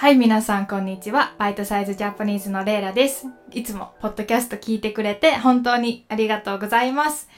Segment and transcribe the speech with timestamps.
[0.00, 1.34] はい、皆さん、こんにちは。
[1.38, 3.26] バイトサイズジャパニーズのレイラです。
[3.50, 7.28] いつも、ポッドキャスト聞いてくれて、本当にありがとうございます。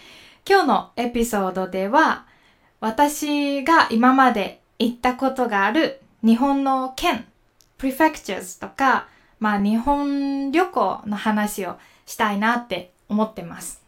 [0.47, 2.27] 今日のエピソードでは、
[2.79, 7.25] 私が今まで行ったことがある日本の県、
[7.79, 9.09] prefectures とか、
[9.39, 13.83] まあ、日本旅行の話をしたいなって思ってます。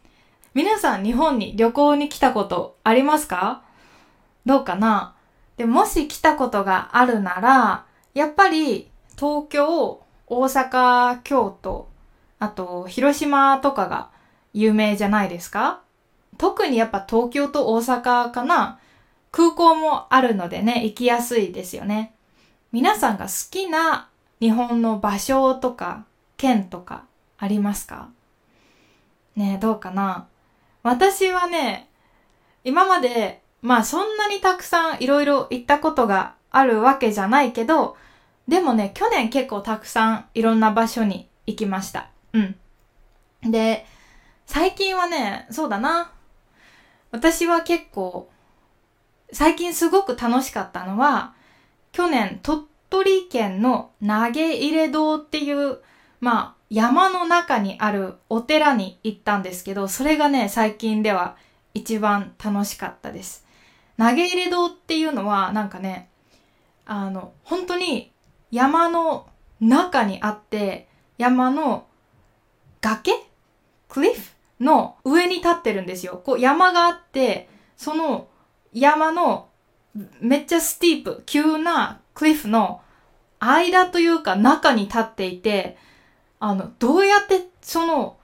[0.55, 3.61] 皆さん、日本に旅行に来たことありますか？
[4.47, 5.13] どうかな？
[5.57, 11.89] でもし来たことがあるなら、やっぱり東京、大阪、京都、
[12.39, 14.09] あと広島とかが
[14.53, 15.81] 有名じゃないですか？
[16.37, 18.79] 特にやっぱ東京と大阪かな。
[19.31, 22.13] 空港もあるのでね、行きやすいですよね。
[22.71, 24.09] 皆さんが好きな
[24.39, 26.05] 日本の場所とか
[26.37, 27.05] 県とか
[27.37, 28.09] ありますか？
[29.35, 30.27] ねどうかな？
[30.83, 31.89] 私はね、
[32.63, 37.97] 今までまあそんなにたくさんいろいろ行ったことがあるわけじゃないけど、
[38.47, 42.09] でもね、去年結構たくさんいろんな場所に行きました。
[42.33, 42.55] うん。
[43.51, 43.85] で、
[44.45, 46.11] 最近はね、そうだな。
[47.11, 48.29] 私は結構、
[49.31, 51.33] 最近すごく楽しかったのは、
[51.91, 55.79] 去年鳥取県の投げ入れ堂っていう、
[56.19, 61.35] まあ山の中にあるお寺に行ったんですけど、それがね、最近では
[61.73, 63.45] 一番楽しかったです。
[63.97, 66.09] 投げ入れ堂っていうのはなんかね、
[66.85, 68.12] あの、本当に
[68.53, 69.25] 山の
[69.59, 70.87] 中にあって、
[71.17, 71.87] 山の
[72.81, 73.11] 崖？
[73.89, 76.21] クリフの上に立ってるんですよ。
[76.23, 78.27] こう山があって、その
[78.71, 79.47] 山の
[80.21, 82.81] めっちゃスティープ、急なクリフの
[83.39, 85.75] 間というか中に立っていて、
[86.39, 88.17] あの、どうやってその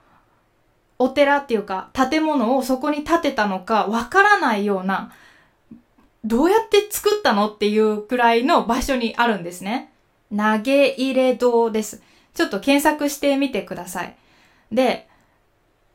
[1.00, 5.12] お寺っていうか建物をそこに建てたのかわからないような
[6.24, 9.89] どうやって作ったのっていうくらいの場所にあるんですね。
[10.34, 12.02] 投げ入れ堂です。
[12.34, 14.16] ちょっと検索してみてください。
[14.72, 15.08] で、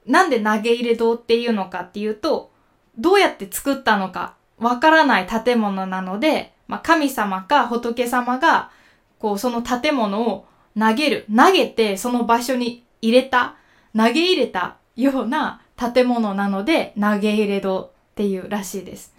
[0.05, 2.51] なんで投げ入れ堂っていうのかっていうと、
[2.97, 8.71] どうやって作ったのかわからない建物なので、まあ、神様か仏様が、
[9.19, 10.45] こう、その建物を
[10.77, 13.55] 投げる、投げてその場所に入れた、
[13.95, 19.13] 投げ入れたような建物なので、投げ入れ堂っていうらしいです。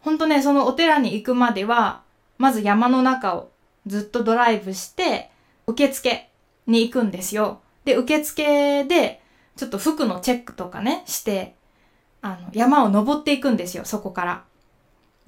[0.00, 2.02] ほんとね、そのお寺に行くまでは、
[2.38, 3.50] まず山の中を
[3.86, 5.30] ずっとドライブして、
[5.66, 6.28] 受付
[6.66, 7.60] に行くんですよ。
[7.84, 9.22] で、受付で、
[9.56, 11.54] ちょっと服のチェックとかね、して、
[12.20, 14.44] あの、山を登っていくんですよ、そこから。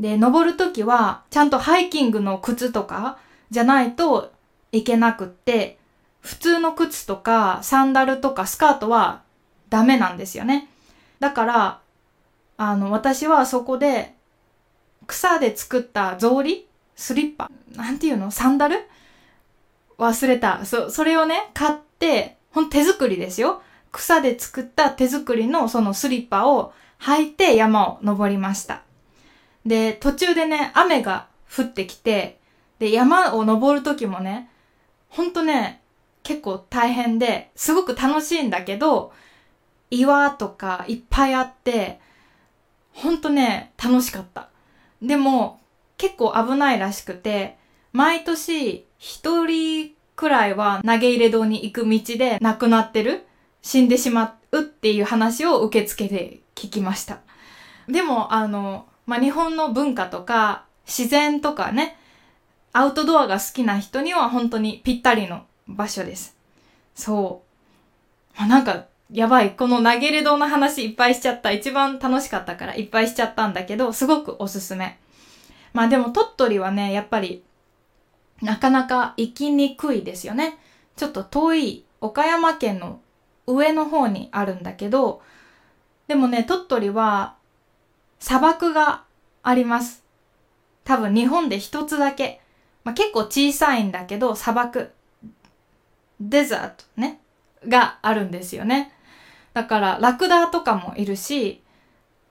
[0.00, 3.18] で、登るときは、ちゃんとハイキングの靴とか、
[3.50, 4.32] じゃないと
[4.72, 5.78] いけなくって、
[6.20, 9.22] 普通の靴とか、サンダルとかスカートは
[9.70, 10.68] ダメなんですよね。
[11.20, 11.80] だから、
[12.56, 14.14] あの、私はそこで、
[15.06, 16.64] 草で作った草履
[16.98, 18.32] スリッパなんていうの？
[18.32, 18.76] サンダル？
[19.98, 20.64] 忘れた。
[20.64, 23.62] そ、それをね、買って、ほん手作りですよ。
[23.92, 28.82] 草で作った手作りのそのスリッパを履いて山を登りました。
[29.64, 32.40] で、途中でね、雨が降ってきて、
[32.80, 34.50] で、山を登る時もね、
[35.08, 35.80] ほんとね、
[36.24, 39.12] 結構大変で、すごく楽しいんだけど、
[39.90, 42.00] 岩とかいっぱいあって、
[42.92, 44.48] ほんとね、楽しかった。
[45.00, 45.60] でも、
[45.98, 47.58] 結構危ないらしくて、
[47.92, 53.26] 毎年一人くらいは投げ入れ堂に行く道で亡くなってる
[53.62, 57.18] 死んでしまうっていう話を受付で聞きました。
[57.88, 61.98] でも、あの、まあ、日本の文化とか自然とかね、
[62.72, 66.36] アウトドアが好きな人には本当にぴったりの場所です。
[66.94, 67.42] そ
[68.36, 68.38] う。
[68.38, 69.52] まあ、なんか、やばい。
[69.52, 71.50] この投げ入れ堂の話いっぱいしちゃった。
[71.50, 74.98] 一番楽しかったからいっぱいしちゃったんだけど、すごくおすすめ。
[75.72, 77.44] まあでも鳥取はね、やっぱり、
[78.42, 80.58] なかなか行きにくいですよね。
[80.96, 83.00] ちょっと遠い岡山県の
[83.46, 85.22] 上の方にあるんだけど、
[86.06, 87.34] でもね、鳥取は
[88.18, 89.04] 砂漠が
[89.42, 90.04] あります。
[90.84, 92.40] 多分日本で一つだけ。
[92.84, 94.92] まあ、結構小さいんだけど、砂漠、
[96.20, 97.20] デザートね、
[97.66, 98.92] があるんですよね。
[99.52, 101.62] だからラクダとかもいるし、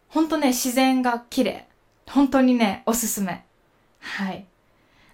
[0.09, 1.66] ほんとね、自然が綺麗。
[2.09, 3.45] 本当にね、おすすめ。
[4.00, 4.45] はい。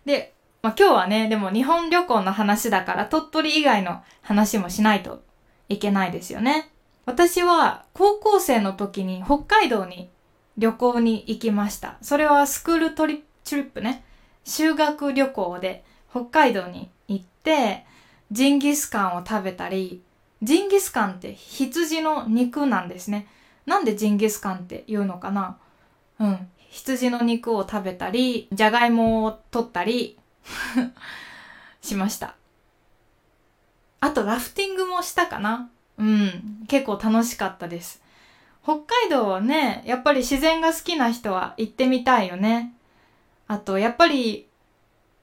[0.06, 5.22] で、まあ、今日はね、でも日本旅行の話だから鳥取以外の話もしないと
[5.70, 6.70] いけないですよね。
[7.06, 10.10] 私は高校生の時に北海道に
[10.58, 11.98] 旅行に行きました。
[12.02, 14.06] それはスクールトリップね。
[14.46, 17.86] 修学旅行で北海道に行って、
[18.32, 20.02] ジンギスカンを食べたり、
[20.42, 23.28] ジンギスカンって羊の肉なんですね。
[23.66, 25.58] なんでジンギスカンって言うのかな？
[26.20, 26.48] うん。
[26.74, 30.18] 羊の肉を食べたり、じゃがいもを取ったり、
[31.82, 32.36] しました。
[34.00, 36.66] あとラフティングもしたかなうん。
[36.68, 38.02] 結構楽しかったです。
[38.64, 42.74] 北海道はね、やっぱり自然が好きな人は行ってみたいよね。
[43.48, 44.48] あと、やっぱり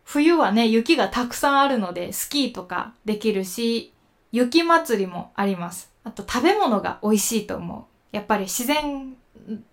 [0.04, 3.92] 冬はね、雪がたくさんあるので、スキーとかできるし、
[4.30, 5.90] 雪祭りもあります。
[6.04, 8.16] あと、食べ物が美味しいと思う。
[8.16, 9.16] やっぱり自然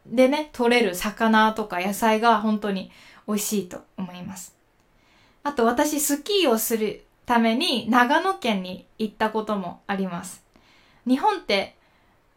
[0.05, 2.91] でね、取れる魚とか野菜が本当に
[3.27, 4.55] 美味しいと思います。
[5.43, 10.43] あと、私、スキーをするために長野県に行ったこともあります。
[11.05, 11.75] 日本って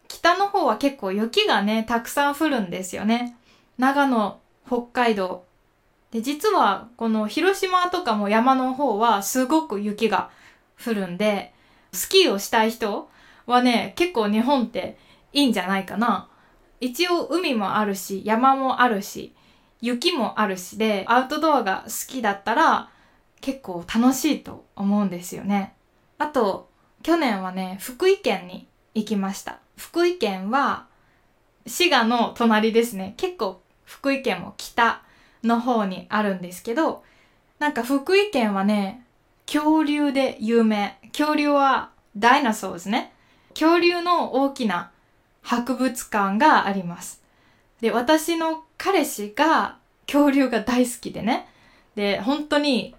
[0.08, 3.36] 北の方は結構雪がね、たくさん降るんですよね。
[3.78, 5.44] 長野、北海道。
[6.10, 10.30] で、実はこの広島とかも山の方はすごく雪が
[10.84, 11.54] 降るんで、
[11.92, 13.08] スキーをしたい人
[13.46, 14.98] はね、結構日本って
[15.32, 16.28] いいんじゃないかな。
[16.80, 19.34] 一応海もあるし、山もあるし、
[19.80, 22.90] 雪もあるしで、アウトドアが好きだったら
[23.40, 25.74] 結構楽しいと思うんですよね。
[26.18, 26.68] あと、
[27.02, 29.58] 去年はね、福井県に行きました。
[29.76, 30.86] 福井県は
[31.66, 33.14] 滋賀の隣ですね。
[33.16, 35.02] 結構福井県も北
[35.42, 37.02] の方にあるんですけど、
[37.58, 39.04] なんか福井県はね、
[39.46, 40.98] 恐竜で有名。
[41.12, 43.12] 恐竜はダイナソーですね。
[43.50, 44.89] 恐竜の大きな
[45.42, 47.22] 博物館があります。
[47.80, 51.48] で、私の彼氏が恐竜が大好きでね。
[51.94, 52.94] で、本当に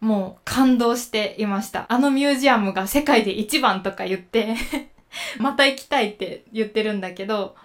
[0.00, 1.86] もう感動していました。
[1.88, 4.54] あのミュージアムが世界で一番とか言って
[5.38, 7.56] また行きたいって言ってるんだけど、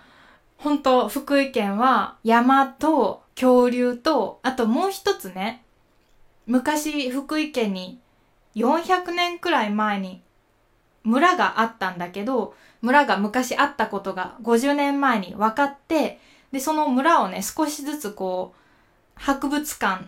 [0.58, 5.64] 本当福井県は山と恐竜と、あともう一つね、
[6.46, 8.00] 昔福井県に
[8.56, 10.22] 400年くらい前に
[11.04, 16.20] 村があったんだけど、村が昔あったことが50年前に分かって、
[16.52, 18.60] で、その村をね、少しずつこう、
[19.16, 20.06] 博物館、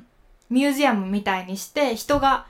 [0.50, 2.48] ミュージアムみたいにして、人が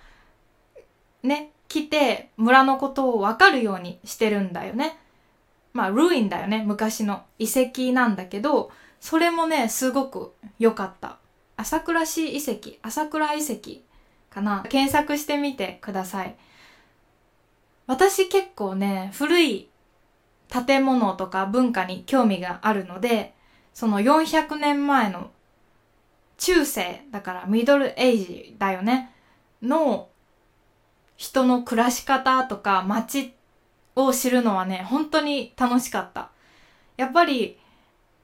[1.23, 4.97] ね、来て村のことをわかるようにしてるんだよね。
[5.73, 6.63] まあ、ルインだよね。
[6.65, 11.17] 昔の遺跡なんだけど、それもね、すごく良かった。
[11.57, 13.81] 朝倉市遺跡、朝倉遺跡
[14.29, 14.65] かな。
[14.69, 16.35] 検索してみてください。
[17.87, 19.69] 私結構ね、古い
[20.53, 23.33] 建物とか文化に興味があるので、
[23.73, 25.31] その400年前の
[26.37, 29.11] 中世、だからミドルエイジだよね、
[29.63, 30.09] の
[31.17, 33.33] 人の暮らし方とか街
[33.95, 36.29] を知るのはね、本当に楽しかった。
[36.97, 37.57] やっぱり、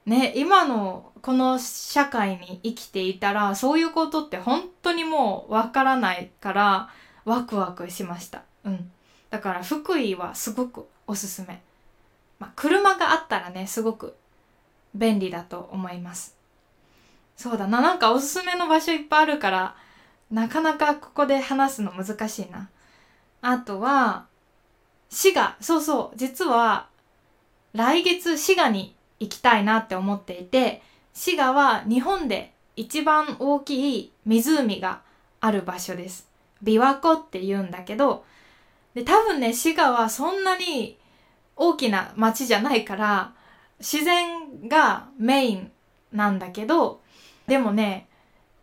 [0.06, 6.90] ね、今のこの社会に生きていたら、そういうことって本当にもうわからないから、
[7.26, 8.44] ワクワクしました。
[8.66, 8.92] うん。
[9.32, 11.62] だから福井はすごくおすすめ。
[12.40, 14.16] まあ、車があったらね、すごく
[14.96, 16.36] 便利だと思います。
[17.36, 19.76] そうだな、なんかおすすめの場所いっぱいあるから、
[20.32, 22.70] なかなかここで話すの難しいな。
[23.42, 24.26] あとは、
[25.10, 25.56] 滋賀。
[25.60, 26.18] そうそう。
[26.18, 26.88] 実は、
[27.74, 30.82] 来月滋賀に行きたいなって思っていて、
[31.14, 35.02] 滋賀は日本で一番大きい湖が
[35.42, 36.28] ある場所です。
[36.64, 38.26] 琵琶湖って言うんだけど、
[38.94, 40.98] で、多分ね、滋賀はそんなに
[41.60, 43.34] 大きな町じゃないから、
[43.80, 45.72] 自然がメイン
[46.14, 47.02] なんだけど、
[47.48, 48.08] でもね、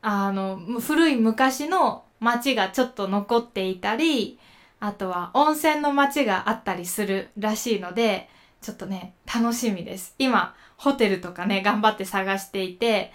[0.00, 4.38] あの、古い昔の町がちょっと残っていたり、
[4.80, 8.30] あとは温泉の街があったりするらしいので、
[8.62, 10.14] ちょっとね、楽しみです。
[10.18, 13.12] 今、ホテルとかね、頑張って探していて、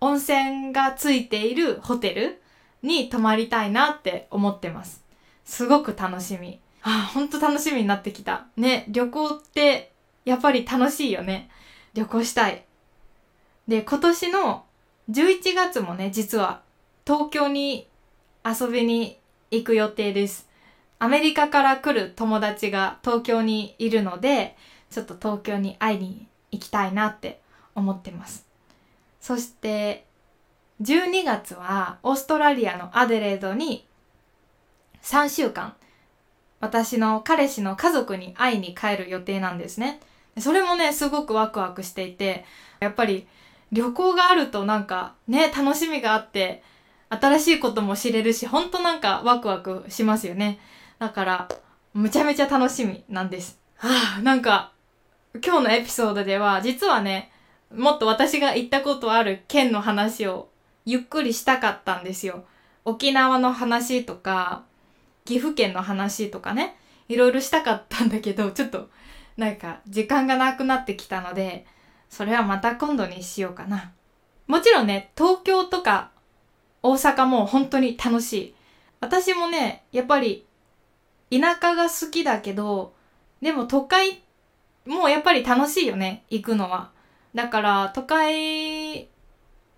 [0.00, 2.40] 温泉がついているホテル
[2.82, 5.04] に泊まりたいなって思ってます。
[5.44, 6.60] すごく楽しみ。
[6.90, 8.46] あ、ほんと楽しみになってきた。
[8.56, 9.92] ね、旅行って
[10.24, 11.50] やっぱり楽しいよね。
[11.92, 12.64] 旅行したい。
[13.66, 14.64] で、今年の
[15.10, 16.62] 11月もね、実は
[17.06, 17.86] 東京に
[18.42, 19.18] 遊びに
[19.50, 20.48] 行く予定です。
[20.98, 24.56] アメリカから来る友達が東京にいるので、
[24.90, 27.40] ちょっと東京に会いに行きたいなって
[27.74, 28.46] 思ってます。
[29.20, 30.06] そして、
[30.80, 33.86] 12月はオーストラリアのアデレードに
[35.02, 35.74] 3週間、
[36.60, 40.00] 私の彼氏の家族に会いに帰る予定なんですね。
[40.38, 42.44] それもね、すごくワクワクしていて、
[42.80, 43.26] やっぱり
[43.72, 46.62] 旅行があるとなんかね、楽しみがあって、
[47.10, 50.58] 新しいことも知れるし、ほんとなんかワクワクしますよね。
[50.98, 51.48] だから、
[51.94, 53.58] むちゃめちゃ楽しみなんです。
[53.76, 53.88] は
[54.18, 54.72] あ、なんか、
[55.44, 57.30] 今日のエピソードでは、実はね、
[57.74, 60.48] もっと私が行ったことある県の話を
[60.84, 62.44] ゆっくりしたかったんですよ。
[62.84, 64.64] 沖縄の話とか、
[65.28, 66.74] 岐阜県の話とかね、
[67.06, 68.88] いろいろしたかったんだけど、 ちょっと、
[69.36, 71.66] なんか、時間がなくなってきたので、
[72.08, 73.92] それはまた今度にしようかな。
[74.46, 76.12] もちろんね、東京とか
[76.82, 78.54] 大阪も本当に楽しい。
[79.00, 80.46] 私もね、やっぱり
[81.30, 82.94] 田舎が好きだけど、
[83.42, 84.22] でも都会
[84.86, 86.90] もやっぱり楽しいよね、行くのは。
[87.34, 89.10] だから都会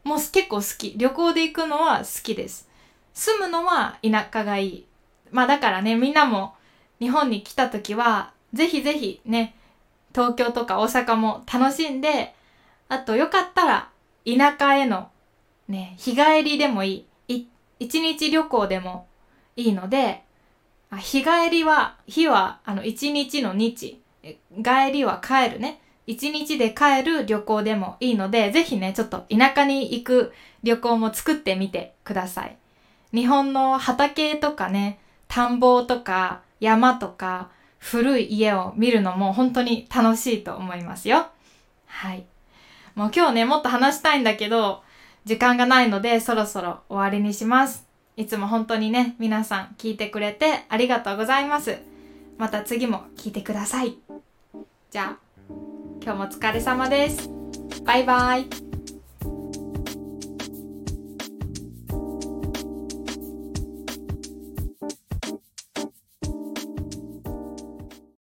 [0.04, 0.97] も結構好き。
[0.97, 2.71] 旅行で行くのは好きです。
[3.12, 4.89] 住むのは田舎がいい。
[5.30, 6.54] まあだからね、みんなも
[6.99, 9.54] 日本に来た時は、ぜひぜひね、
[10.14, 12.34] 東京とか大阪も楽しんで、
[12.88, 13.88] あとよかったら
[14.26, 15.10] 田舎への
[15.68, 17.46] ね、日帰りでもいい。
[17.78, 19.06] 一日旅行でも
[19.56, 20.22] いいので、
[20.99, 25.80] 日帰りは、日はあの一日の日、帰りは帰るね。
[26.06, 30.32] 一日で帰る旅行でもいいので、ぜひね、ちょっと田舎に行く
[30.62, 32.56] 旅行も作ってみてください。
[33.14, 34.99] 日本の畑とかね、
[35.30, 41.28] 田んぼとか山とか古い家を見るのも本当に楽しいと思いますよ。
[41.87, 42.26] はい。
[42.96, 44.82] もう今日ね、もっと話したいんだけど、
[45.25, 47.87] 時間がないのでそろそろ終わりにします。
[48.16, 51.78] いつも本当にね、皆さん聞いてくれてありがとうございます。
[52.37, 53.96] また次も聞いてください。
[54.90, 55.18] じゃあ、
[56.02, 57.30] 今日もお疲れ様です。
[57.84, 58.69] バイバイ。